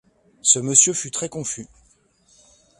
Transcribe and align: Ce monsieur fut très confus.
Ce 0.41 0.57
monsieur 0.57 0.93
fut 0.93 1.11
très 1.11 1.29
confus. 1.29 1.67